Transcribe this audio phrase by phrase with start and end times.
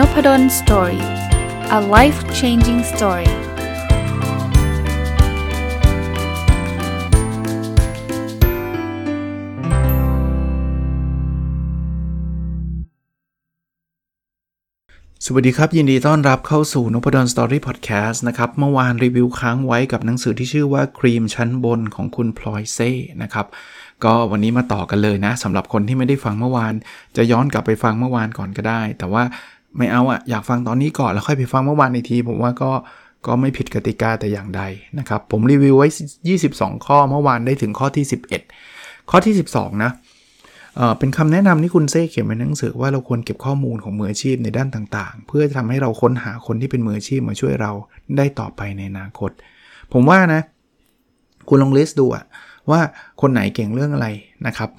[0.00, 1.04] Nopadol's story
[1.78, 3.32] a life changing story ส
[15.32, 22.90] วัสดีครับ ยินดีต้อนรับเข้าสู่นพดล story พอดแคสต์นะครับ เมื่อวานรีวิวค้างไว้กับหนังสือที่ชื่อว่าครีมชั้นบนของคุณพลอยเซ่
[23.22, 23.46] นะครับ
[24.04, 26.74] ก็วันนี้มาต่อกันเลยนะสำหรับคนที่ไม่ได้ฟังเมื่อวาน
[27.16, 29.24] จะย้อนกลับไปฟังเมื่อวานก่อนก็ได้ แต่ว่า
[29.76, 32.70] ไม่เอาอะอยากฟังตอนนี้ก่อนแล้วค่อยไปฟังเมื่อวานในที ผมว่าก็
[33.26, 34.62] ก็ไม่ผิดกติกาแต่อย่างใด
[34.98, 35.88] นะครับ ผมรีวิวไว้
[36.36, 38.04] 22 ข้อเมื่อวานได้ถึงข้อที่
[38.56, 39.90] 11 ข้อที่ 12 นะ
[40.76, 47.72] เเป็นคำแนะนำที่คุณเซ่เขียนในหนังสือว่าเราควรเก็บข้อมูลของมืออาชีพในด้านต่างๆ เพื่อทำให้เราค้นหาคนที่เป็นมืออาชีพมาช่วยเรา
[48.16, 49.30] ได้ต่อไปในอนาคต
[49.92, 50.40] ผมว่านะ
[51.48, 52.24] คุณลองลิสต์ดูอะ
[52.70, 52.80] ว่า
[53.20, 54.08] คนไหนเก่งเรื่องอะไร
[54.46, 54.70] นะครับ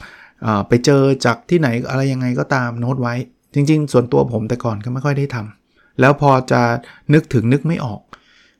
[0.68, 3.15] ไปเจอจากที่ไหนอะไรยังไงก็ตามโน้ตไว้
[3.54, 6.62] จริง ๆ ส่วนตัวผมแต่ก่อนก็ไม่ค่อยได้ทำแล้วพอจะ
[7.13, 8.02] นึกถึงนึกไม่ออก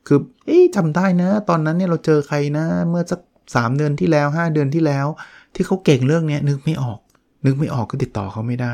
[0.08, 3.20] คือเอ๊ะจำได้นะ ตอนนั้นเนี่ยเราเจอใครนะ เมื่อสัก
[3.56, 5.08] สเดือนที่แล้ว 5 เดือนที่แล้ว
[5.56, 7.00] ที่เขาเก่งเรื่องนี้นึกไม่ออก
[7.46, 8.74] นึกไม่ออกก็ติดต่อเขาไม่ได้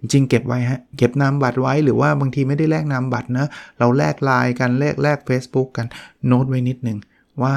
[0.00, 3.46] จริงเก็บไว้ฮะเก็บนามบัตรไว้หรือว่าบางทีไม่ได้แลกนามบัตรนะ
[3.78, 5.86] เราแลกไลน์กันแลกแลก Facebook กัน
[6.26, 6.98] โน้ตไว้นิดนึง
[7.42, 7.54] ว่า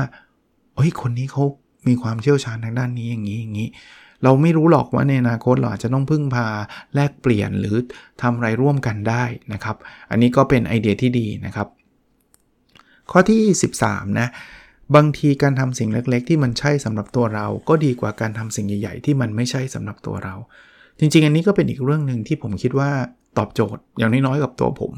[0.76, 1.44] เฮ้ยคนนี้เขา
[1.88, 3.70] มีความเชี่ยวชาญทางด้านนี้อย่างนี้อย่างนี้
[4.26, 6.48] เราไม่รู้หรอกว่าในอนาคตเราอาจจะต้องพึ่งพา
[6.96, 7.76] แลกเปลี่ยนหรือ
[8.22, 9.24] ทำอะไรร่วมกันได้
[9.54, 9.76] นะครับ
[10.12, 11.68] อันนี้ก็เป็นไอเดียที่ดีนะครับ
[13.12, 13.42] ข้อที่
[13.82, 14.28] 13 นะ
[14.96, 20.36] บางทีการทำสิ่งเล็กๆ ที่มันใช่สำหรับตัวเรา ก็ดีกว่าการทำสิ่งใหญ่ๆ ที่มันไม่ใช่สำหรับตัวเรา
[21.00, 22.90] จริงๆ อันนี้ก็เป็นอีกเรื่องหนึ่งที่ผมคิดว่า
[23.38, 24.92] ตอบโจทย์อย่างน้อยๆ กับตัวผม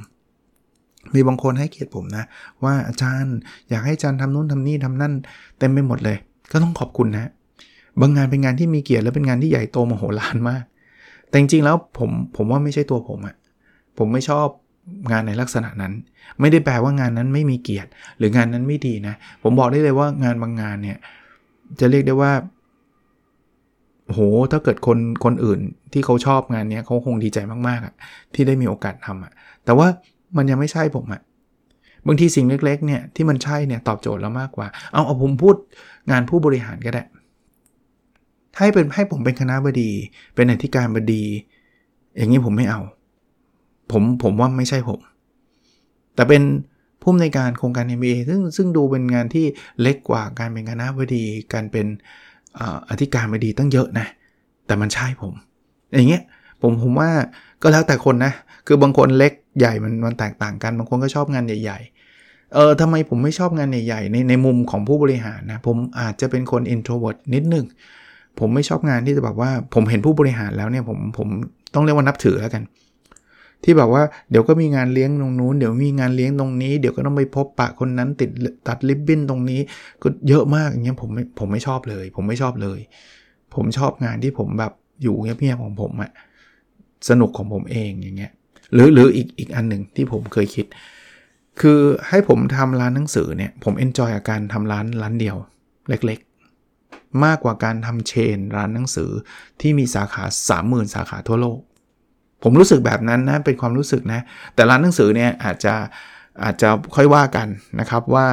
[1.14, 2.26] มีบางคนให้เกียรติผมนะ
[2.64, 3.36] ว่าอาจารย์
[3.70, 5.14] อยากให้อาจารย์ทำนู่นทำนี่ทำนั่น
[5.60, 6.18] เต็มไปหมดเลย
[6.52, 7.32] ก็ต้องขอบคุณนะ
[8.02, 10.64] บางงานเป็นงานที่มีเกียรติและเป็นงานที่ใหญ่โตมโหฬารมาก
[11.28, 13.36] แต่จริงๆแล้วผมผมว่าไม่ใช่ตัวผมอะ
[13.98, 14.48] ผมไม่ชอบ
[15.12, 15.94] งานในลักษณะนั้น
[16.40, 20.98] ไม่ได้แปลว่างานนั้นไม่มีเกียรติ หรืองานนั้นไม่ดีนะ ผมบอกได้เลยว่างานบางงานเนี่ย
[21.80, 22.32] จะเรียกได้ว่า
[24.08, 24.20] โห
[24.52, 25.60] ถ้าเกิดคนคนอื่น
[25.94, 27.38] ที่เขาชอบงานนี้เขาคงดีใจ
[27.68, 27.94] มากๆอะ
[28.34, 29.32] ที่ได้มีโอกาสทำอะ
[29.66, 29.88] แต่ว่า
[30.38, 31.22] มันยังไม่ใช่ผมอะ
[32.08, 35.56] บางทีสิ่งเล็กๆเนี่ยที่มันใช่เนี่ยตอบโจทย์เรามากกว่า เอาเอาผมพูด
[36.12, 37.04] งานผู้บริหารก็ได้
[38.58, 39.92] ให้เป็นให้ผมเป็นคณะบดี
[40.36, 41.24] เป็นอธิการบดี
[42.18, 42.82] อย่างนี้ผมไม่เอา
[43.92, 45.00] ผมผมว่าไม่ใช่ผม
[46.16, 46.44] แต่เป็น
[47.02, 49.46] ผู้อำนวยการโครงการ MBA ซึ่งซึ่งดูเป็นงานที่
[49.82, 51.24] เล็กกว่าการเป็นคณะบดี
[51.54, 51.86] การเป็น
[52.90, 54.08] อธิการบดีตั้งเยอะนะ
[54.66, 55.34] แต่มันใช่ผม
[55.94, 56.24] อย่างเงี้ย
[56.62, 57.10] ผมผมว่า
[57.62, 58.34] ก็แล้วแต่คนนะ
[58.68, 61.80] คือบางคนเล็กใหญ่มันมันแตกต่างกัน บางคนก็ชอบงานใหญ่
[62.54, 67.66] เออทำไมผมไม่ชอบงานใหญ่ๆในในมุมของผู้บริหารนะ ผมอาจจะเป็นคน introvert นิดนึง
[68.40, 71.28] ผมไม่ชอบงานที่จะแบบว่าผมเห็นผู้บริหารแล้วเนี่ยผมผม
[71.74, 72.64] ต้องเรียกว่านับถือแล้วกัน
[73.64, 78.30] ที่แบบว่าเดี๋ยวก็มีงานเลี้ยงตรงนู้นเดี๋ยวมีงานเลี้ยงตรงนี้ เดี๋ยวก็ต้องไปพบปะคนนั้นติด
[78.68, 79.60] ตัดริบบิ้นตรงนี้
[80.02, 82.80] ก็เยอะมากอย่างเงี้ยผมไม่ผมไม่ชอบเลย ผมไม่ชอบเลย
[83.56, 84.74] ผมชอบงานที่ผมแบบ
[85.04, 86.12] อยู่เงียบๆของผมอะ
[87.10, 88.32] สนุกของผมเองอย่างเงี้ย
[88.74, 90.66] หรือหรืออีกอีกอันหนึ่งที่ผมเคยคิด
[91.62, 95.36] คือให้ผมทำร้านหนังสือเนี่ยผม enjoy กับการทำร้านร้านเดียว
[95.90, 96.20] เล็ก
[97.26, 99.12] มากกว่าการทำ chain ร้านหนังสือ
[99.62, 100.24] ที่มีสาขา
[100.54, 101.60] 30,000 สาขาทั่วโลก
[102.44, 104.22] ผมรู้สึกแบบนั้นนะเป็นความรู้สึกนะ
[104.56, 105.74] แต่ร้านหนังสือเนี่ยอาจจะ
[106.44, 107.48] อาจจะค่อยว่ากัน
[107.80, 108.26] นะครับว่า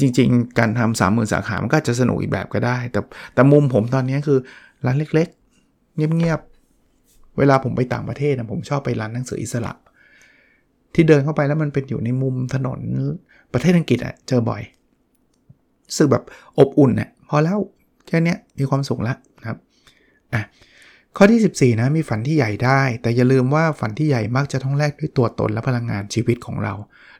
[0.00, 3.00] จริง ๆ การทำสามหมื่นสาขา มันก็จะสนุกอีกแบบก็ได้ แต่
[3.34, 4.38] แต่มุมผมตอนนี้คือ
[4.86, 9.72] ร้านเล็กๆ เงียบๆ เวลาผมไปต่างประเทศนะผมชอบไปร้านหนังสืออิสระ
[10.94, 12.80] ที่เดินเข้าไปแล้วมันเป็นอยู่ในมุมถนน
[13.52, 14.62] ประเทศอังกฤษอะเจอบ่อย
[15.88, 16.24] รู้สึกแบบ
[16.58, 17.58] อบอุ่นเนี่ยพอแล้ว
[18.06, 19.58] แค่นี้มีความสุขแล้วนะครับ
[20.34, 20.42] อะ
[21.16, 26.74] ข้อที่ 14 นะ มีฝันที่ใหญ่ได้ แต่อย่าลืมว่าฝันที่ใหญ่มักจะต้องแลกด้วยตัวตนและพลังงานชีวิตของเรา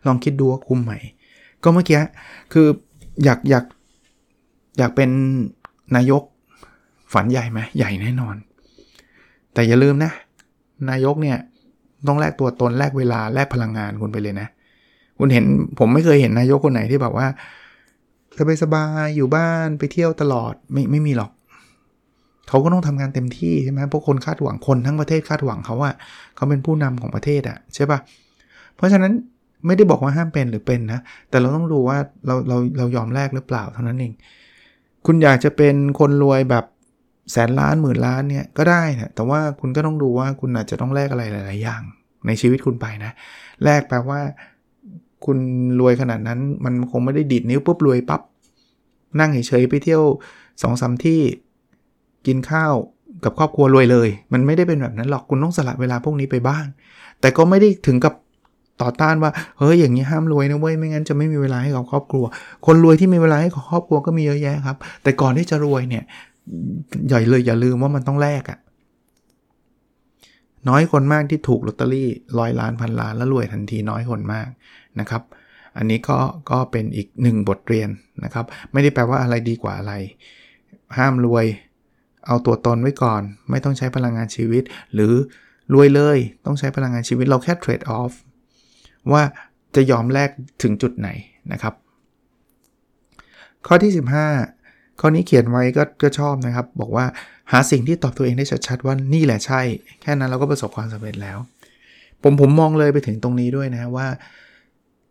[0.07, 0.93] ลองคิดดูว่าคุ้มไหม
[1.63, 2.01] ก็เมื่อกี้
[2.53, 2.67] คือ
[3.25, 3.65] อยากอยาก
[4.79, 5.11] อยากเป็น
[5.97, 6.23] นายก
[7.13, 8.37] ฝันใหญ่ไหมใหญ่แน่นอน
[9.55, 10.13] แต่อย่าลืมนะ
[10.91, 11.39] นายกเนี่ย
[12.07, 14.49] ต้องแลกตัวตนแลกเวลาแลกพลังงานคุณไปเลยนะ
[15.19, 15.45] คุณเห็น
[15.79, 17.27] ผมไม่เคยเห็นนายกคนไหนที่แบบว่า
[18.39, 21.31] สบายสบายอยู่บ้านไปเที่ยวตลอดไม่ไม่มีหรอก
[22.49, 25.95] เขาก็ต้องทำงานเต็มที่ใช่ไหมเพราะคนคาดหวังคนทั้งประเทศคาดหวังเขาอะ
[26.37, 27.99] เขาเป็นผู้นำของประเทศอะใช่ปะ
[28.77, 29.13] เพราะฉะนั้น
[29.67, 31.01] ไม่ได้บอกว่าห้ามเป็นหรือเป็นนะ
[31.31, 34.13] แต่เราต้องดูว่าเราเราเรายอมแลกหรือเปล่าเท่านั้นเอง
[35.07, 36.65] คุณอยากจะเป็นคนรวยแบบ
[37.33, 41.83] แสนล้านหมื่นล้านเนี่ยก็ได้นะแต่ว่าคุณก็ต้องดูว่าคุณอาจจะต้องแลกอะไรหลาย ๆ อย่าง
[42.27, 43.13] ในชีวิตคุณไปนะ
[43.65, 44.21] แลกแปลว่า
[45.27, 45.39] คุณ
[45.81, 48.23] รวยขนาดนั้น มันคงไม่ได้ดิดนิ้วปุ๊บรวยปับ๊บ
[49.21, 50.03] นั่งเฉยๆไปเที่ยว
[50.63, 51.21] สองสาที่
[52.27, 52.73] กินข้าว
[53.25, 56.65] กับครอบครัวรวยเลย มันไม่ได้เป็นแบบนั้นหรอกคุณต้องสละเวลาพวกนี้ไปบ้าง
[57.21, 58.15] แต่ก็ไม่ได้ถึงกับ
[58.83, 62.25] ต่อต้านว่าเฮ้ยอย่างนี้ห้ามรวยนะเว้ยไม่งั้นจะไม่มีเวลาให้กับครอบครัว
[62.67, 66.05] คนรวยที่มีเวลาให้กับครอบครัวก็มีเยอะแยะครับ แต่ก่อนที่จะรวยเนี่ย
[67.09, 68.59] ใหญ่เลยอย่าลืมว่ามันต้องแลกอะ
[70.69, 74.49] น้อยคนมากที่ถูกลอตเตอรี่ร้อยล้านพันล้านแล้วรวยทันทีน้อยคนมาก
[75.01, 75.23] นะครับ
[75.77, 76.19] อันนี้ก็
[76.51, 77.89] ก็เป็นอีกหนึ่งบทเรียน
[78.25, 79.93] นะครับ ไม่ได้แปลว่าอะไรดีกว่าอะไร
[80.99, 81.47] ห้ามรวย
[82.27, 84.63] เอาตัวตนไว้ก่อน ไม่ต้องใช้พลังงานชีวิต
[84.95, 85.13] หรือ
[85.75, 88.13] รวยเลยต้องใช้พลังงานชีวิตเราแค่เทรดออฟ
[89.13, 89.23] ว่า
[89.75, 90.31] จะยอมแลก
[90.63, 91.09] ถึงจุดไหน
[91.53, 91.75] นะครับ
[93.67, 93.93] ข้อที่
[94.45, 97.07] 15 ข้อนี้เขียนไว้ก็ก็ชอบนะครับ บอกว่า
[97.53, 99.61] หาสิ่งที่ตอบตัวเองได้ชัดๆว่านี่แหละใช่
[100.03, 101.39] แค่นั้นเราก็ประสบความสำเร็จแล้ว
[102.23, 104.07] ผมผมมองเลยไปถึงตรงนี้ด้วยนะว่า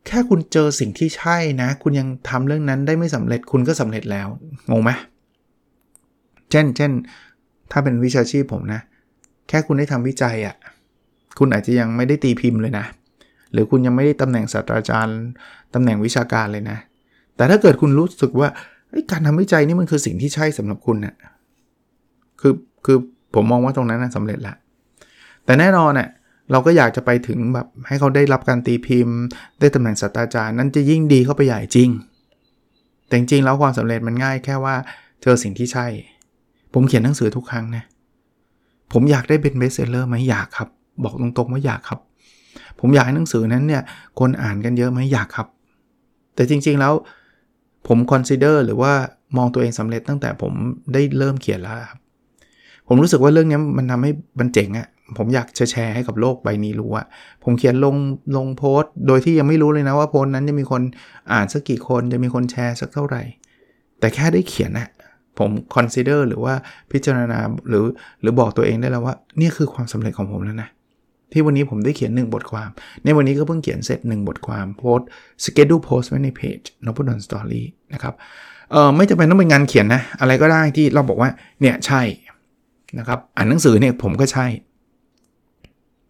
[0.07, 4.27] แค่คุณเจอสิ่งที่ใช่นะ คุณยังทำเรื่องนั้นได้ไม่สำเร็จคุณก็สำเร็จแล้ว
[4.71, 4.91] งงไหม
[6.51, 6.91] เช่นเช่น
[7.71, 8.81] ถ้าเป็นวิชาชีพผมนะ
[9.49, 10.55] แค่คุณได้ทำวิจัยอะ่ะ
[11.39, 12.85] คุณอาจจะยังไม่ได้ตีพิมพ์เลยนะ
[13.51, 15.19] หรือคุณยังไม่ได้ตำแหน่งศาสตราจารย์
[15.73, 16.77] ตำแหน่งวิชาการเลยนะ
[17.35, 18.47] แต่ถ้าเกิดคุณรู้สึกว่า
[19.11, 21.15] การทำวิจัยนี่มันคือสิ่งที่ใช่สำหรับคุณนะ่ะ
[22.41, 22.53] คือ
[22.85, 22.97] คือ
[23.33, 24.55] ผมมองว่าตรงนั้นนะสำเร็จล้ว
[25.45, 26.09] แต่แน่นอนน่ะ
[26.51, 29.17] เราก็อยากจะไปถึงแบบให้เขาได้รับการตีพิมพ์
[29.59, 31.89] ได้ตำแหน่งศาสตราจารย์นั้นจะยิ่งดีเข้าไปใหญ่จริง
[33.07, 34.75] แต่จริงแล้วความสำเร็จมันง่ายแค่ว่า
[35.21, 35.87] เจอสิ่งที่ใช่
[36.73, 37.83] ผมเขียนหนังสือทุกครั้งนะ
[38.91, 40.69] ผมอยากได้เป็นเบสเซลเลอร์ไหมอยากครับ
[41.03, 41.99] บอกตรงๆว่าอยากครับ
[42.79, 43.81] ผมอยากให้หนังสือนั้นเนี่ย
[44.19, 45.47] คนอ่านกันเยอะไหมอยากครับ
[46.35, 46.93] แต่จริงๆแล้ว
[47.87, 48.93] ผม consider หรือว่า
[49.37, 50.53] มองตัวเองสำเร็จตั้งแต่ผม
[50.93, 51.99] ได้เริ่มเขียนแล้วครับ
[52.87, 54.87] ผมรู้สึกว่าเรื่องนี้มันทำให้มันเจ๋งอะ
[55.17, 57.05] ผมอยากจะแชร์ให้กับโลกใบนี้รู้อะ
[57.43, 57.95] ผมเขียนลง
[58.37, 60.81] ลงโพสต์ โดยที่ยังไม่รู้เลยนะว่าโพสต์นั้นจะมีคน
[61.31, 63.21] อ่านสักกี่คนจะมีคนแชร์สักเท่าไหร่
[63.99, 64.89] แต่แค่ได้เขียนอะ
[65.39, 66.53] ผม consider หรือว่า
[66.91, 67.39] พิจารณา
[67.69, 67.85] หรือ
[68.21, 70.69] หรือบอกตัวเองได้แล้วว่านี่คือความสำเร็จของผมแล้วนะ
[71.31, 72.69] ที่วันนี้ผมได้เขียน 1 บทความ
[73.03, 74.99] ในวันนี้ก็เพิ่งเขียนเสร็จ 1 บทความโพส
[75.43, 78.13] สเกดูโพสไว้ในเพจนพดลสตอรี่นะครับ
[78.71, 81.29] เออไม่จำเป็นต้องเป็นงานเขียนนะ อะไรก็ได้ที่เราบอกว่า
[81.61, 82.01] เนี่ยใช่
[82.99, 84.45] นะครับอ่านหนังสือเนี่ยผมก็ใช่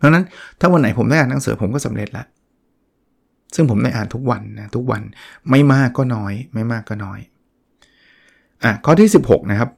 [0.03, 0.25] เพราะนั้น
[0.59, 2.25] ถ้าวันไหนผมได้อ่านหนังสือผมก็สำเร็จล้ว
[3.55, 5.01] ซึ่งผมได้อ่านทุกวันนะทุกวัน
[5.49, 7.19] ไม่มากก็น้อย ไม่มากก็น้อย
[8.63, 9.69] อะข้อที่ 16 นะครับ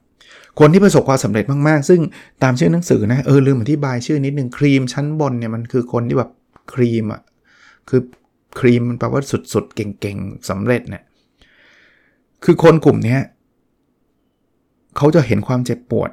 [0.60, 2.00] คนที่ประสบความสำเร็จมากๆ ซึ่ง
[2.42, 6.30] ตามชื่อหนังสือนะเออลืมอธิบายชื่อนิดนึงครีมชั้นบนเนี่ยมันคือคนที่แบบ
[6.74, 7.22] ครีมอะ
[7.88, 8.00] คือ
[8.58, 9.20] ครีมมันแปลว่า
[9.52, 11.02] สุดๆ เก่งๆสำเร็จเนี่ย
[12.44, 13.18] คือคนกลุ่มนี้
[14.96, 16.10] เขาจะเห็นความเจ็บปวด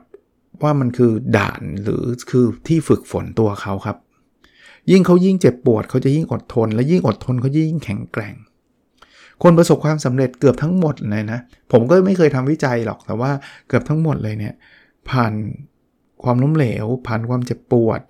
[0.61, 3.97] ว่ามันคือด่านหรือคือที่ฝึกฝนตัวเขาครับ
[4.91, 8.35] ยิ่งเขายิ่งเจ็บปวดเขาจะยิ่งอดทน และยิ่งอดทนเขายิ่งแข็งแกร่ง
[9.43, 11.39] คนประสบความสำเร็จเกือบทั้งหมดเลยนะ
[11.71, 13.31] ผมก็ไม่เคยทำวิจัยหรอกแต่ว่า
[13.67, 14.53] เกือบทั้งหมดเลยเนี่ย
[15.09, 15.33] ผ่าน
[16.23, 18.01] ความล้มเหลว ผ่านความเจ็บปวด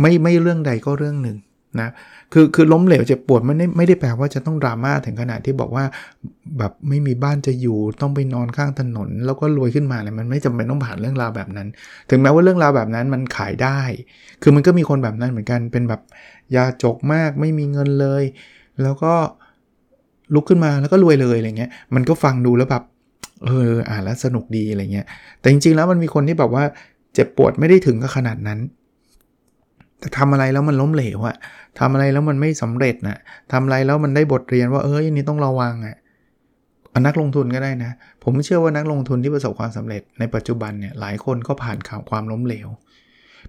[0.00, 1.36] ไม่ไม่เรื่องใดก็เรื่องหนึ่ง
[1.80, 1.88] นะ
[2.32, 5.84] คือคือล้มเหลวเจ็บปวดไม่ได้ไม่ได้แปลว่าจะต้องดราม่าถึงขนาดที่บอกว่า
[6.58, 11.68] แบบไม่มีบ้านจะอยู่ต้องไปนอนข้างถนน แล้วก็รวยขึ้นมาเลยมันไม่จำเป็นต้องผ่านเรื่องราวแบบนั้น
[12.10, 13.80] ถึงแม้ว่าเรื่องราวแบบนั้นมันขายได้
[14.42, 16.00] คือมันก็มีคนแบบนั้นเหมือนกันเป็นแบบ
[16.56, 18.24] ยาจกมากไม่มีเงินเลย
[18.82, 19.12] แล้วก็
[20.34, 22.84] ลุกขึ้นมาแล้วก็รวยเลยอะไรเงี้ยมันก็ฟังดูแล้วแบบ
[23.46, 25.06] เอออ่านแล้วสนุกดีอะไรเงี้ย
[25.40, 26.64] แต่จริงๆแล้วมันมีคนที่แบบว่า
[27.14, 28.58] เจ็บปวดไม่ได้ถึงกับขนาดนั้น
[30.04, 31.36] แต่ทำอะไรแล้วมันล้มเหลวอะ
[31.78, 33.18] ทำอะไรแล้วมันไม่สำเร็จนะ
[33.52, 37.92] ทำอะไรแล้วมันได้บทเรียนว่าเอ้ยนี่ต้องระวังอะ่ะนักลงทุนก็ได้นะ
[38.24, 42.68] ผมเชื่อว่านักลงทุนที่ประสบความสำเร็จในปัจจุบันเนี่ยหลายคนก็ผ่านข่าวความล้มเหลว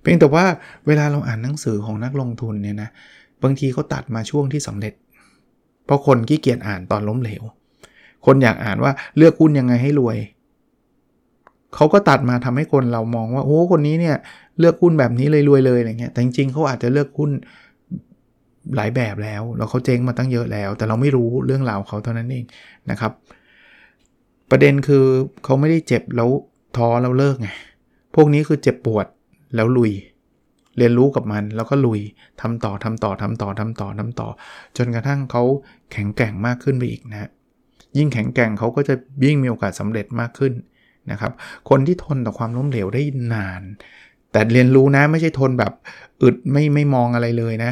[0.01, 0.45] เพียงแต่ว่า
[0.88, 2.89] เวลาเราอ่านหนังสือของนักลงทุนเนี่ยนะ
[3.43, 4.93] บางทีเขาตัดมาช่วงที่สำเร็จ
[5.85, 7.43] เพราะคนขี้เกียจอ่านตอนล้มเหลว
[8.25, 10.17] คนอยากอ่านว่าเลือกหุ้นยังไงให้รวย
[11.75, 14.17] เขาก็ตัดมาทำให้คนเรามองว่าโอ้คนนี้เนี่ย
[14.59, 17.31] เลือกหุ้นแบบนี้เลยรวยเลยอะไรเงี้ยแต่จริงๆเขาอาจจะเลือกหุ้น
[18.75, 22.45] หลายแบบแล้วแล้วเขาเจ๊งมาตั้งเยอะแล้ว แต่เราไม่รู้เรื่องราวเขาเท่านั้นเอง
[22.89, 23.12] นะครับ
[24.51, 25.05] ประเด็นคือ
[25.43, 26.29] เขาไม่ได้เจ็บแล้ว
[26.77, 27.50] ท้อแล้วเลิกไง
[28.15, 29.05] พวกนี้คือเจ็บปวด
[29.55, 29.91] แล้วลุย
[30.77, 32.00] เรียนรู้กับมันแล้วก็ลุย
[32.41, 34.27] ทำต่อทำต่อทำต่อทำต่อทำต่อ
[34.77, 35.43] จนกระทั่งเขา
[35.91, 37.29] แข็งแกร่งมากขึ้นไปอีกนะ
[37.97, 38.95] ยิ่งแข็งแกร่งเขาก็จะ
[39.25, 40.53] ยิ่งมีโอกาสสำเร็จมากขึ้น
[41.12, 41.31] นะครับ
[41.69, 43.01] คนที่ทนต่อความล้มเหลวได้
[43.33, 43.62] นาน
[44.35, 45.73] แต่เรียนรู้นะไม่ใช่ทนแบบ
[46.21, 47.71] อึดไม่ไม่มองอะไรเลยนะ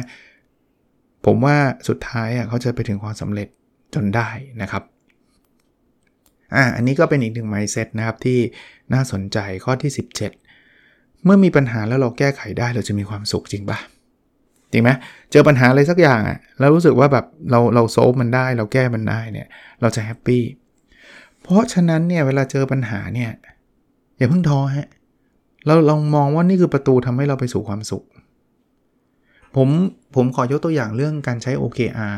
[1.24, 1.56] ผมว่า
[1.88, 3.48] สุดท้ายอะเขาจะไปถึงความสำเร็จ
[3.94, 4.28] จนได้
[4.62, 4.82] นะครับ
[6.54, 8.38] อ่าอันนี้ก็เป็นอีกหนึ่ง mindset นะครับที่
[8.92, 9.90] น่าสนใจข้อที่
[10.58, 13.78] 17 เมื่อมีปัญหาแล้วเราแก้ไขได้เราจะมีความสุขจริงปะ
[14.72, 14.90] จริงไหม
[15.30, 19.48] เจอปัญหาอะไรสักอย่างอะแล้วรู้สึกว่าแบบเราเราโซฟมันได้ เราแก้มันได้เนี่ย
[19.80, 20.42] เราจะแฮปปี้
[21.42, 23.30] เพราะฉะนั้นเนี่ยเวลาเจอปัญหาเนี่ย
[24.16, 24.88] อย่าเพิ่งท้อฮะ
[25.66, 28.04] เราลองมองว่านี่คือประตูทำให้เราไปสู่ความสุข
[29.56, 29.68] ผม
[30.14, 32.16] ผมขอยกตัวอย่างเรื่องการใช้ OKR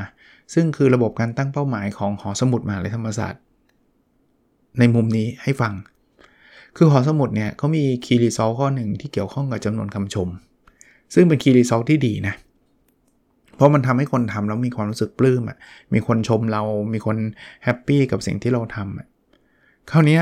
[0.55, 3.43] ซึ่งคือระบบการตั้งเป้าหมายของหอสมุดมหาลัยธรรมศาสตร์
[4.79, 5.75] ในมุมนี้ให้ฟัง
[6.77, 10.29] คือหอสมุดเนี่ยเขามี key result ข้อหนึ่งที่เกี่ยวข้องกับจำนวนคำชม
[11.15, 12.35] ซึ่งเป็น key result ที่ดีนะ
[13.57, 15.59] เพราะมันทำให้คนทำแล้วมีความรู้สึกปลื้มอะ
[15.95, 16.63] มีคนชมเรา
[16.93, 17.17] มีคน
[17.65, 19.07] happy กับสิ่งที่เราทำอะ
[19.91, 20.19] คราวนี้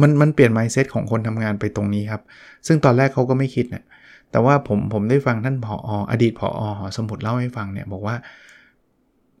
[0.00, 2.22] มันมันเปลี่ยน mindset ของคนทำงานไปตรงนี้ครับ
[2.66, 3.84] ซึ่งตอนแรกเขาก็ไม่คิดนะ
[4.30, 8.16] แต่ว่าผมผมได้ฟังท่านผออดีตผอหอสมุดเล่าให้ฟังเนี่ยบอกว่า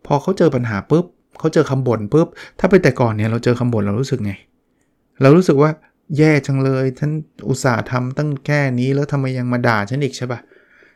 [0.06, 1.04] พอเขาเจอปัญหาปุ๊บ
[1.38, 2.26] เขาเจอคำบ่นปุ๊บ
[2.58, 4.32] ถ้าไปแต่ก่อนเนี่ยเราเจอคำบ่นเรารู้สึกไง
[5.22, 5.70] เรารู้สึกว่า
[6.18, 7.12] แย่จังเลยท่าน
[7.48, 10.40] อุตส่าห์ทำตั้งแค่นี้แล้วทำไมยังมาด่าฉันอีกใช่ปะ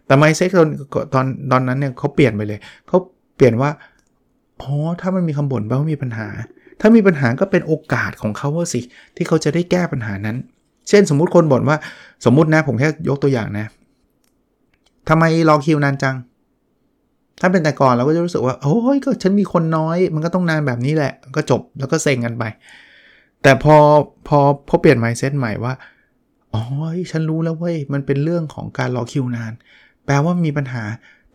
[0.06, 0.68] แต่ไมเซ็กตอน
[1.14, 2.58] ตอนตอนนั้นเนี่ยเขาเปลี่ยนไปเลย
[2.88, 2.98] เขา
[3.36, 3.70] เปลี่ยนว่า
[4.60, 6.28] อ๋อถ้ามันมีคำบ่นแปลว่ามีปัญหา
[6.80, 8.80] ถ้ามีปัญหาก็เป็นโอกาสของเขาว่าสิ
[9.16, 10.36] ที่เขาจะได้แก้ปัญหานั้น
[10.88, 11.76] เช่นสมมุติคนบ่นว่า
[12.24, 13.66] สมมุตินะ ผมแค่ยกตัวอย่างนะ
[15.08, 16.16] ทำไมรอคิวนานจัง
[17.40, 22.44] ถ้าเป็นแต่ก่อนเราก็จะรู้สึกว่า โอ้ยก็ฉันมีคนน้อย มันก็ต้องนานแบบนี้แหละ ก็จบแล้วก็เซ็งกันไป
[23.42, 23.76] แต่พอ
[24.28, 25.74] พอพอเปลี่ยน mindset ใหม่ว่า
[26.54, 26.62] อ๋อ
[27.10, 29.52] ฉันรู้แล้วเว้ยมันเป็นเรื่องของการรอคิวนาน
[30.04, 30.84] แปลว่ามีปัญหา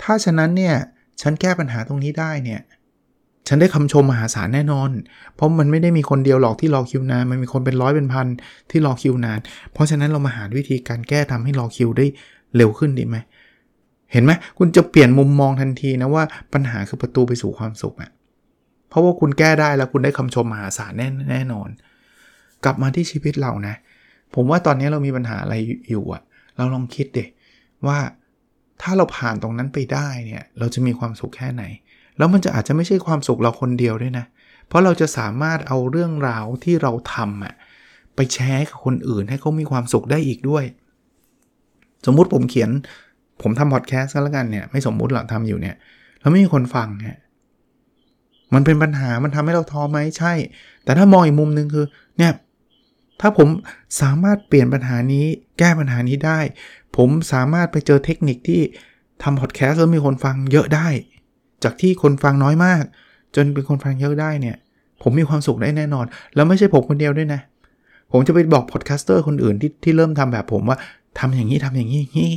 [0.01, 0.75] ถ้าฉะนั้นเนี่ย
[1.21, 2.61] ฉันแก้ปัญหาตรงนี้ได้เนี่ย
[3.47, 4.89] ฉันได้คำชมมหาศาลแน่นอน
[5.35, 8.27] เพราะมันไม่ได้มีคนเดียวหรอกที่รอคิวนาน มันมีคนเป็นร้อยเป็นพัน
[8.71, 9.39] ที่รอคิวนาน
[9.73, 12.05] เพราะฉะนั้นเรามาหาวิธีการแก้ทำให้รอคิวได้
[12.55, 13.17] เร็วขึ้นดีไหม
[14.11, 18.11] เห็นไหมคุณจะเปลี่ยนมุมมองทันทีนะว่าปัญหาคือประตูไปสู่ความสุขอะ่ะ
[18.89, 21.69] เพราะว่าคุณแก้ได้แล้วคุณได้คำชมมหาศาลแน่แน่นอน
[22.63, 23.75] กลับมาที่ชีวิตเรานะ
[24.35, 25.55] ผมว่าตอนนี้เรามีปัญหาอะไร
[25.89, 26.21] อยู่อะ
[26.57, 27.25] เราลองคิดดิ
[27.87, 27.97] ว่า
[28.81, 31.63] ถ้าเราผ่านตรงนั้นไปได้เนี่ย เราจะมีความสุขแค่ไหน
[32.17, 34.25] แล้วมันจะอาจจะไม่ใช่ความสุขเราคนเดียวด้วยนะ
[34.67, 37.53] เพราะเราจะสามารถเอาเรื่องราวที่เราทำอะ
[38.15, 40.63] ไปแชร์กับคนอื่นให้เขามีความสุขได้อีกด้วย
[42.05, 42.69] สมมุติผมเขียน
[43.41, 45.75] ผมทำพอดแคสต์ก็แล้วกันเนี่ย ไม่สมมุติหรอกทำอยู่เนี่ย
[46.19, 47.17] แล้วไม่มีคนฟังเนี่ย
[48.53, 50.33] มันเป็นปัญหา มันทำให้เราท้อไหมใช่
[50.83, 51.85] แต่ถ้ามองอีกมุมหนึ่งคือ
[52.17, 52.31] เนี่ย
[53.21, 53.47] ถ้าผม
[54.01, 55.25] สามารถเปลี่ยนปัญหานี้
[55.59, 56.39] แก้ปัญหานี้ได้
[56.97, 58.61] ผมสามารถไปเจอเทคนิคที่
[59.23, 60.87] ทำพอดแคสต์แล้วมีคนฟังเยอะได้
[61.63, 62.83] จากที่คนฟังน้อยมาก
[63.35, 64.55] จนเป็นคนฟังเยอะได้เนี่ย
[65.01, 67.41] ผมมีความสุขได้แน่นอน แล้วไม่ใช่ผมคนเดียวด้วยนะ
[68.11, 70.77] ผมจะไปบอกพอดแคสเตอร์คนอื่นที่ที่เริ่มทำแบบผมว่า
[71.19, 72.33] ทำอย่างนี้ทำอย่างนี้อย่างนี้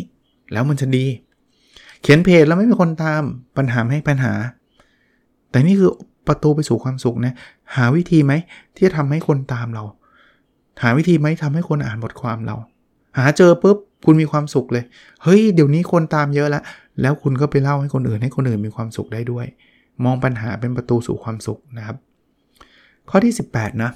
[0.52, 1.06] แล้วมันจะดี
[2.02, 3.22] เขียนเพจแล้วไม่มีคนตาม
[3.56, 4.32] ปัญหาไม่ปัญหา
[5.50, 5.90] แต่นี่คือ
[6.26, 7.34] ประตูไปสู่ความสุขนะ
[7.76, 8.32] หาวิธีไหม
[8.74, 9.84] ที่จะทำให้คนตามเรา
[10.82, 12.56] หาวิธีไหมทำให้คนอ่านบทความเรา
[13.18, 14.84] หาเจอปุ๊บคุณมีความสุขเลย
[15.22, 16.62] เฮ้ย เดี๋ยวนี้คนตามเยอะแล้ว
[17.00, 19.46] แล้วคุณก็ไปเล่าให้คนอื่นให้คนอื่นมีความสุขได้ด้วย
[20.04, 21.96] มองปัญหาเป็นประตูสู่ความสุขนะครับ
[23.10, 23.90] ข้อที่ 18 นะ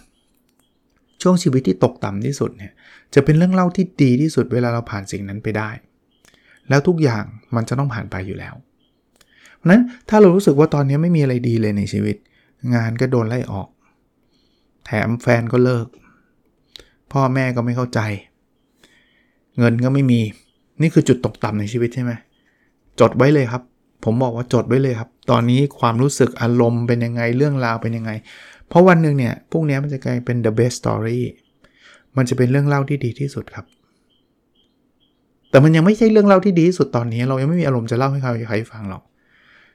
[1.23, 2.73] ช่วงชีวิตที่ตกต่ำที่สุดเนี่ย
[3.15, 5.71] จะเป็นเรื่องเล่าที่ดีที่สุดเวลาเราผ่านสิ่งนั้นไปได้
[6.69, 7.25] แล้วทุกอย่าง
[7.55, 8.55] มันจะต้องผ่านไปอยู่แล้ว
[9.57, 12.17] เพราะนั้นถ้าเรารู้สึกว่าตอนนี้ไม่มีอะไรดีเลยในชีวิต
[12.75, 13.69] งานก็โดนไล่ออก
[14.87, 15.87] แถมแฟนก็เลิก
[17.13, 18.01] พ่อแม่ก็ไม่เข้าใจ
[19.59, 20.21] เงินก็ไม่มี
[20.83, 22.13] นี่คือจุดตกต่ำในชีวิตใช่ไหม
[23.01, 23.63] จดไว้เลยครับ
[24.05, 28.11] ผมบอกว่าจดไว้เลยครับ ตอนนี้ความรู้สึกอารมณ์เป็นยังไงเรื่องราวเป็นยังไง
[28.69, 31.21] เพราะวันหนึ่งเนี่ยพวกนี้มันจะกลายเป็น the best story
[32.17, 33.67] มันจะเป็นเรื่องเล่าที่ดีที่สุดครับ
[35.51, 39.03] แต่มันยังไม่ใช่เรื่องเล่าที่ดีที่สุดตอนนี้ เรายังไม่มีอารมณ์จะเล่าให้ใครฟังหรอก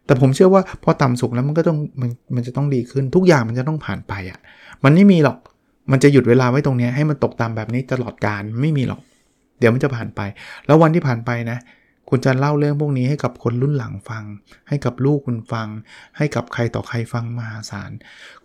[0.05, 4.39] แต่ผมเชื่อว่าพอต่ำสุขแล้วมันก็ต้องมันมันจะต้องดีขึ้นทุกอย่างมันจะต้องผ่านไปอะ่ะ
[4.83, 5.37] มันไม่มีหรอก
[5.91, 8.99] มันจะหยุดเวลาไว้ตรงนี้ให้มันตกต่ำแบบนี้ตลอดการไม่มีหรอก
[9.59, 10.21] เดี๋ยวมันจะผ่านไป
[10.65, 11.57] แล้ววันที่ผ่านไปนะ
[12.09, 14.23] คุณจะเล่าเรื่องพวกนี้ให้กับคนรุ่นหลังฟัง
[14.67, 15.67] ให้กับลูกคุณฟัง
[16.17, 17.91] ให้กับใครต่อใครฟังมหาศาล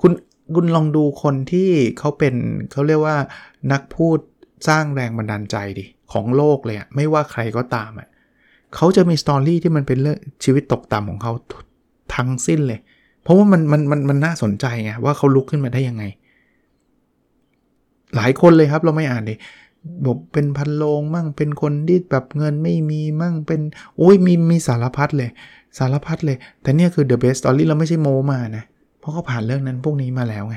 [0.00, 0.12] คุณ
[0.54, 2.34] คุณลองดูคนที่เขาเป็น
[2.72, 3.16] เขาเรียกว่า
[3.72, 4.18] นักพูด
[4.68, 8.08] สร้างแรงบันดาลใจดิ ของโลกเลยอะไม่ว่าใครก็ตามอะ
[8.74, 11.32] เขาจะมีสตอรี่ที่มันเป็นเรื่องชีวิตตกต่ำของเขา
[12.14, 12.80] ทั้งสิ้นเลย
[13.22, 16.04] เพราะว่ามันมันมันมันน่าสนใจไงว่าเขาลุกขึ้นมาได้ยังไง
[18.16, 19.38] หลายคนเลยครับเราไม่อ่านเลย
[20.04, 23.61] บอกเป็นพันโลงมั่งเป็นคนที่แบบเงินไม่มีมั่งเป็น
[23.97, 25.30] โอ้ยมีมีสารพัดเลย
[25.78, 28.64] สารพัดเลย แต่เนี่ยคือ the best story เราไม่ใช่โมมานะ
[28.99, 30.56] เพราะเขาผ่านเรื่องนั้นพวกนี้มาแล้วไง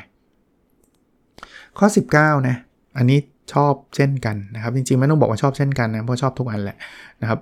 [1.78, 1.88] ข้อ
[2.18, 2.56] 19 นะ
[2.98, 3.20] อันนี้
[3.54, 6.78] ชอบเช่นกันนะครับ จริงๆ ไม่ต้องบอกว่าชอบเช่นกันนะ เพราะชอบทุกอันแหละ
[7.22, 7.40] นะครับ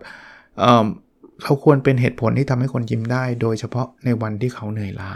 [0.60, 5.12] เเราควรเป็นเหตุผลที่ทำให้คนยิ้มได้ โดยเฉพาะในวันที่เขาเหนื่อยล้า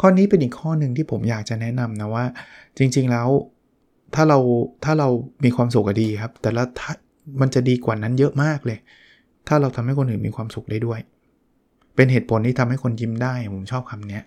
[0.00, 2.24] ข้อนี้เป็นอีกข้อหนึ่งที่ผมอยากจะแนะนำนะว่า
[2.78, 3.28] จริง ๆ แล้ว
[4.14, 4.38] ถ้าเรา
[4.84, 5.08] ถ้าเรา
[5.44, 6.62] มีความสุขก็ดีครับ แต่ละ
[7.40, 8.78] มันจะดีกว่านั้นเยอะมากเลย
[9.48, 11.00] ถ้าเราทำให้คนอื่นมีความสุขได้ด้วย
[11.96, 14.20] เป็นเหตุผลที่ทำให้คนยิ้มได้ผมชอบคำนี้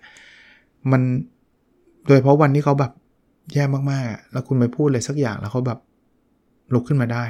[0.92, 1.01] มัน
[2.08, 2.92] โดยเพราะวันที่เขาแบบ
[3.54, 5.80] แย่มากๆ แล้วคุณไปพูดอะไรสักอย่างแล้วเขาแบบ
[6.74, 7.24] ลุกขึ้นมาได้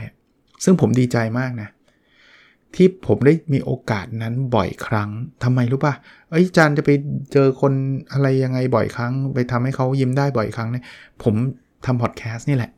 [0.63, 1.69] ซึ่งผมดีใจมากนะ
[2.75, 5.09] ที่ผมได้มีโอกาสนั้นบ่อยครั้ง
[5.43, 5.93] ทำไมรู้ป่ะ
[6.29, 6.89] เอ้จารย์จะไป
[7.33, 7.73] เจอคน
[8.11, 10.83] อะไรยังไงบ่อยครั้ง ไปทำให้เขายิ้มได้บ่อยครั้งเนี่ย
[11.23, 11.35] ผม
[11.85, 12.71] ทำพอดแคสต์นี่แหละ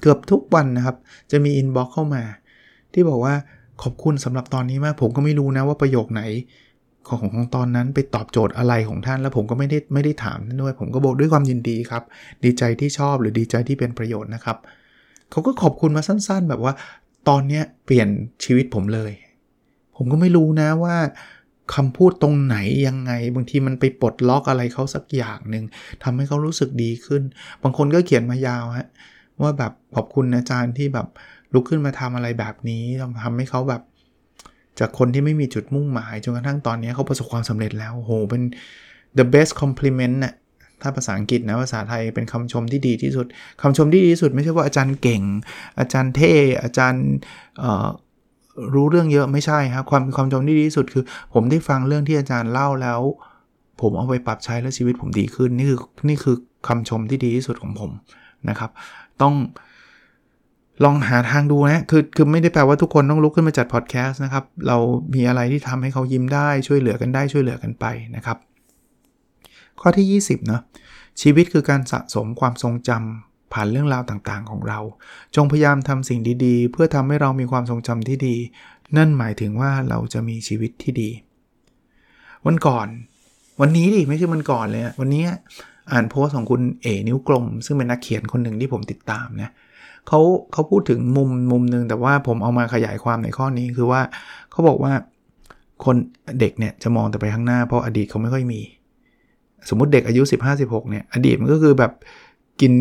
[0.00, 0.96] เกือบทุกวันนะครับ
[1.30, 2.22] จะมี inbox เข้ามา
[2.92, 3.34] ที่บอกว่า
[3.82, 6.22] ขอบคุณสำหรับตอนนี้มาก ผมก็ไม่รู้นะว่าประโยคไหน
[7.08, 12.02] ของของตอนนั้นไปตอบโจทย์อะไรของท่าน แล้วผมก็ไม่ได้ไม่ได้ถามท่านด้วย ผมก็บอกด้วยความยินดีครับ
[12.44, 14.56] ดีใจที่ชอบหรือดีใจที่เป็นประโยชน์นะครับ
[15.30, 16.72] เขาก็ขอบคุณมาสั้น ๆ แบบว่า
[17.28, 18.08] ตอนเนี้ยเปลี่ยน
[18.44, 19.12] ชีวิตผมเลย
[19.96, 20.96] ผมก็ไม่รู้นะว่า
[21.74, 22.56] คำพูดตรงไหน
[22.86, 25.64] ยังไง บางทีมันไปปลดล็อกอะไรเขาสักอย่างหนึ่ง
[26.02, 27.22] ทำให้เขารู้สึกดีขึ้น
[27.62, 28.88] บางคนก็เขียนมายาวฮะ
[29.42, 31.06] ว่าแบบขอบคุณอาจารย์ที่แบบ
[31.54, 32.84] ลุกขึ้นมาทำอะไรแบบนี้
[33.22, 33.82] ทำให้เขาแบบ
[34.78, 38.42] จากคนที่ไม่มีจุดมุ่งหมายจนกระทั่งตอนนี้เขาประสบความสำเร็จแล้วโหเป็น
[39.18, 40.34] the best compliment น่ะ
[40.82, 43.26] ถ้าภาษาอังกฤษนะภาษาไทยเป็นคำชมที่ดีที่สุด
[43.62, 45.22] คำชมที่ดีที่สุด ไม่ใช่ว่าอาจารย์เก่ง
[45.78, 46.32] อาจารย์เท่
[46.62, 47.04] อาจารย์
[48.74, 53.00] รู้เรื่องเยอะไม่ใช่ครับความความชมที่ดีที่สุดคือ ผมได้ฟังเรื่องที่อาจารย์เล่าแล้ว
[53.80, 56.36] ผมเอาไปปรับใช้แล้วชีวิตผมดีขึ้นนี่คือนี่คือ
[56.68, 57.90] คำชมที่ดีที่สุดของผม
[58.48, 58.70] นะครับ
[59.22, 59.34] ต้อง
[60.84, 64.76] ลองหาทางดูนะ คือ คือไม่ได้แปลว่าทุกคนต้องลุกขึ้นมาจัดพอดแคสต์นะครับ เรา
[65.14, 67.84] มีอะไรที่ทำให้เขายิ้มได้ช่วยเหลือกันได้ช่วยเหลือกันไป
[68.16, 68.36] นะครับ
[69.80, 70.62] ข้อที่ 20เนาะ
[71.22, 74.78] ชีวิตคือการสะสมความทรงจำ ผ่านเรื่องราวต่างๆของเรา
[75.36, 78.36] จงพยายามทำสิ่งดีๆ เพื่อทำให้เรามีความทรงจำที่ดี
[78.96, 81.10] นั่นหมายถึงว่าเราจะมีชีวิตที่ดี
[82.46, 82.88] วันก่อน
[83.60, 85.24] วันนี้ดิไม่ใช่วันก่อนเลยวันนี้
[85.92, 89.50] อ่านโพสของคุณเอ๋นิ้วกลม ซึ่งเป็นนักเขียนคนหนึ่งที่ผมติดตามนะ
[90.08, 90.20] เขา
[90.52, 94.00] เขาพูดถึงมุมมุมหนึ่งแต่ว่าผมเอามาขยายความในข้อนี้คือว่า
[94.50, 94.92] เขาบอกว่า
[95.84, 95.96] คน
[96.40, 98.60] เด็กเนี่ยจะมองแต่ไปข้างหน้าเพราะอดีตเขาไม่ค่อยมี
[99.68, 100.22] สมมติเด็กอายุ
[100.56, 101.92] 15-16เนี่ยอดีตมันก็คือแบบ
[102.60, 102.74] กิน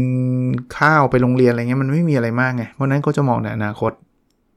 [0.78, 3.92] ข้าวไปโรงเรียนอะไรเงี้ยมันไม่มีอะไรมากไง เพราะนั้นเขาจะมองในอนาคต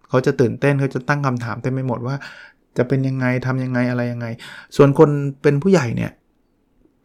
[0.08, 2.16] เขาจะตื่นเต้นเขาจะตั้งคำถามเต็มไปหมดว่า
[2.76, 4.26] จะเป็นยังไงทำยังไงอะไรยังไง
[4.76, 5.08] ส่วนคน
[5.42, 6.12] เป็นผู้ใหญ่เนี่ย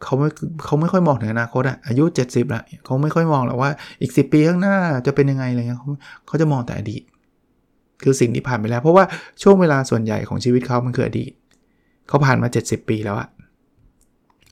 [0.03, 0.29] เขาไม่
[0.65, 4.75] เขาไม่ค่อยมองถึงอนาคตอะอายุ 70ละเขาไม่ค่อยมองหรอกว่าอีก 10 ปีข้างหน้า
[5.07, 5.89] จะเป็นยังไงอะไรเงี้ยเขา
[6.27, 7.01] เขาจะมองแต่อดีต
[8.03, 9.03] คือสิ่งที่ผ่านไปแล้ว เพราะว่า
[9.43, 11.31] ช่วงเวลาส่วนใหญ่ของชีวิตเขามันคืออดีต
[12.07, 13.29] เขาผ่านมา 70 ปีแล้วอะ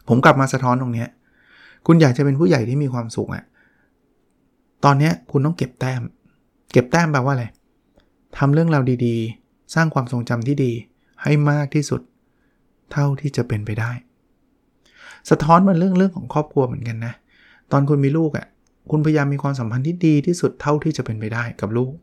[0.08, 1.10] ผมกลับมาสะท้อนตรงเนี้ย
[1.88, 3.44] คุณอยากจะเป็นผู้ใหญ่ที่มีความสุขอะ
[4.84, 6.02] ตอนนี้คุณต้องเก็บแต้ม
[6.72, 7.46] เก็บแต้มแปลว่าอะไร
[8.38, 10.72] ทำเรื่องราวดีๆ สร้างความทรงจำที่ดี
[11.24, 12.02] ให้มากที่สุด
[12.92, 13.92] เท่าที่จะเป็นไปได้
[15.30, 17.14] สะท้อนมาเรื่องเรื่องของครอบครัวเหมือนกันนะ
[17.72, 18.48] ตอนคุณมีลูกอะ่ะ
[18.92, 21.94] คุณพยายามมีความสัมพันธ์ที่ดีที่สุดเท่าที่จะเป็นไปได้กับลูก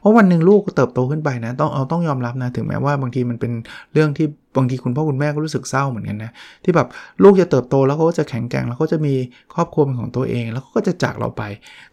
[0.00, 3.52] เพราะวันหนึ่งลูกเติบโตขึ้นไปนะต้องเอาต้องยอมรับนะถึงแม้ว่าบางทีมันเป็น
[3.92, 6.30] เรื่องที่บางทีคุณพ่อคุณแม่ก็รู้สึกเศร้าเหมือนกันนะ
[6.64, 6.88] ที่แบบ
[7.22, 9.14] ลูกจะเติบโตแล้วเขาก็จะแข็งแกร่งแล้วก็จะมี
[9.54, 11.42] ครอบครัวเป็นของตัวเอง แล้วก็จะจากเราไป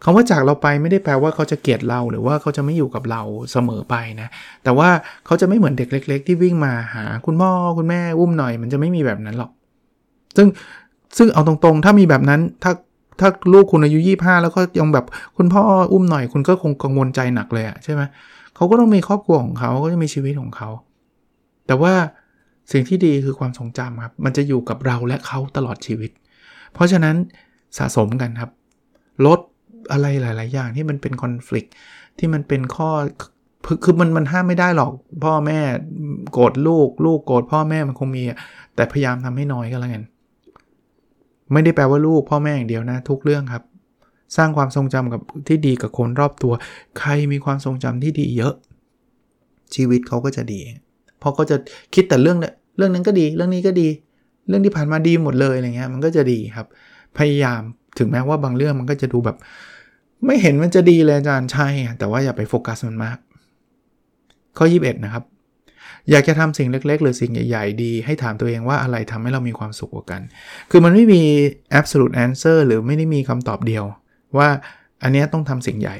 [0.02, 3.22] คำว่าจากเราไปไม่ได้แปลว่าเขาจะเกลียดเราหรือว่าเขาจะไม่อยู่กับเรา
[3.52, 4.28] เสมอไปนะ
[4.64, 4.88] แต่ว่า
[5.26, 9.50] เขาจะไม่เหมือนเด็กเล็ก ๆ ที่วิ่งมาหา คุณพ่อคุณแม่อุ้มหน่อย มันจะไม่มีแบบนั้นหรอก
[10.36, 10.48] ซึ่ง
[11.18, 12.72] ซึ่งเอาตรงๆ ถ้ามีแบบนั้นถ้า
[13.20, 18.02] ถ้าลูกคุณอายุยี่ห้าแล้วก็ยังแบบคุณพ่ออุ้มหน่อยคุณก็คงกังวลใจหนักเลยอะใช่ไหม
[18.54, 20.68] เขาก็ต้องมีครอบครัวของเขาก็จะมีชีวิตของเขา
[21.66, 21.94] แต่ว่า
[22.72, 26.10] สิ่งที่ดีคือความทรงจำครับ มันจะอยู่กับเราและเขาตลอดชีวิต
[26.74, 27.16] เพราะฉะนั้น
[27.78, 28.50] สะสมกันครับ
[29.26, 29.40] ลด
[29.92, 31.66] อะไรหลาย ๆ อย่างที่มันเป็นคอน FLICT
[32.18, 32.90] ที่มันเป็นข้อ
[33.84, 34.92] คือมันมันห้ามไม่ได้หรอก
[35.24, 35.58] พ่อแม่
[36.32, 38.22] โกรธลูก ลูกโกรธพ่อแม่มันคงมี
[38.74, 40.04] แต่พยายามทำให้น้อยก็แล้วกัน
[41.52, 43.62] ไม่ได้แปลว่าลูกพ่อแม่อย่างเดียวนะ ทุกเรื่องครับ
[44.36, 46.52] สร้างความทรงจำกับที่ดีกับคนรอบตัว
[46.98, 48.54] ใครมีความทรงจำที่ดีเยอะ
[49.74, 50.60] ชีวิตเขาก็จะดี
[51.18, 51.56] เพราะก็จะ
[51.94, 53.88] คิดแต่เรื่องเนี่ยเรื่องนั้นก็ดี เรื่องนี้ก็ดี
[54.48, 56.66] เรื่องที่ผ่านมาดีหมดเลยอะไรเงี้ยมันก็จะดีครับ
[57.18, 57.60] พยายาม
[57.98, 59.36] ถึงแม้ว่าบางเรื่องมันก็จะดูแบบ
[60.26, 63.18] ไม่เห็นมันจะดีเลยอาจารย์ใช่แต่ว่าอย่าไปโฟกัสมันมาก
[64.58, 65.24] ข้อ 21 นะครับ
[66.10, 70.20] อยากจะทำสิ่งเล็ก ๆ หรือสิ่งใหญ่ ๆ ดี ให้ถามตัวเองว่าอะไรทำให้เรามีความสุขกว่ากัน
[70.70, 71.22] คือมันไม่มี
[71.78, 73.84] absolute answer หรือไม่ได้มีคำตอบเดียว
[74.38, 74.48] ว่า
[75.02, 75.96] อันนี้ต้องทำสิ่งใหญ่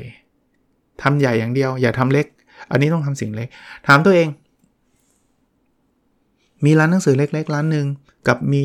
[1.03, 2.27] ทำใหญ่อย่างเดียว อย่าทำเล็ก
[2.71, 3.49] อันนี้ต้องทำสิ่งเล็ก
[3.87, 4.29] ถามตัวเอง
[6.64, 7.87] มีร้านหนังสือเล็ก ๆ ร้านหนึ่ง
[8.29, 8.64] กับมี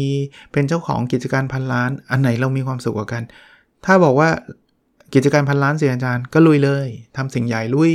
[0.51, 3.23] เป็นเจ้าของกิจการพันล้าน อันไหนเรามีความสุขกว่ากัน
[3.86, 4.30] ถ้าบอกว่า
[5.13, 7.93] กิจการพันล้านเสียอาจารย์ก็ลุยเลยทำสิ่งใหญ่ลุย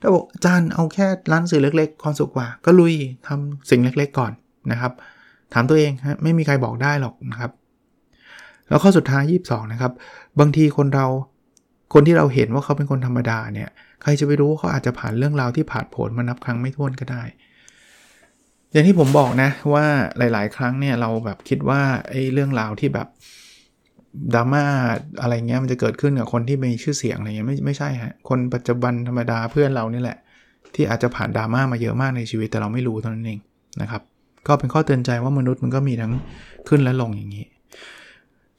[0.00, 2.94] ถ้าบอกอาจารย์เอาแค่ร้านสื่อเล็ก ๆ ความสุขกว่า ก็ลุย
[3.26, 4.32] ทำสิ่งเล็ก ๆ ก่อน
[4.72, 4.92] นะครับ
[5.52, 7.50] ถามตัวเองฮะไม่มีใครบอกได้หรอกนะครับ
[8.68, 9.92] แล้วข้อสุดท้าย 22 นะครับ
[10.40, 11.06] บางทีคนเรา
[11.94, 13.68] คนที่เราเห็นว่าเขาเป็นคนธรรมดาเนี่ย
[14.02, 17.22] ใครจะไปรู้ว่าเขาอาจจะผ่านเรื่องราวที่ผ่านผลมานับครั้งไม่ถ้วนก็ได้
[18.72, 19.84] อย่างที่ผมบอกนะว่า
[20.18, 21.80] หลาย ๆ ครั้งเนี่ยเราแบบคิดว่า
[22.10, 23.08] ไอ้เรื่องราวที่แบบ
[24.34, 24.64] ดราม่า
[25.20, 30.18] อะไรเงี้ยมันจะเกิดขึ้นกับคนที่มีชื่อเสียงอะไรเงี้ยไม่ไม่ใช่ฮะคนปัจจุบันธรรมดาเพื่อนเรานี่แหละ
[30.74, 33.38] ที่อาจจะผ่านดราม่ามาเยอะมากในชีวิตแต่เราไม่รู้เท่านั้นเอง
[33.80, 34.02] นะครับ
[34.46, 36.12] ก็เป็นข้อเตือนใจว่ามนุษย์มันก็มีทั้ง
[36.68, 37.46] ขึ้นและลงอย่างนี้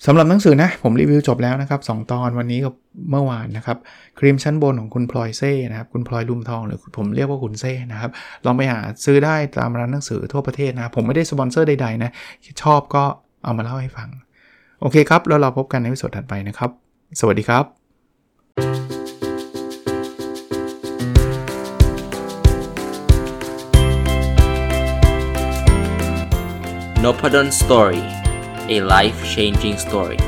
[0.06, 2.74] สำหรับหนังสือนะ ผมรีวิวจบแล้วนะครับ 2 ตอนวันนี้กับ
[3.12, 3.78] เมื่อวานนะครับ
[4.20, 8.12] ครีมชั้นบนของคุณพลอยเซ่นะครับคุณพลอยลุมทองหรือผมเรียกว่าคุณเซ่นะครับ
[8.46, 12.12] ลองไปหาซื้อได้ตามร้านหนังสือทั่วประเทศนะผมไม่ได้สปอนเซอร์ใดๆนะ
[12.64, 13.04] ชอบก็
[13.44, 14.10] เอามาเล่าให้ฟัง
[14.82, 16.70] โอเคครับ แล้วเราพบกันในวิดีโอถัดไปนะครับ
[17.20, 17.66] สวัสดีครับ
[27.04, 28.04] n o p a d o n Story
[28.76, 30.20] a life changing story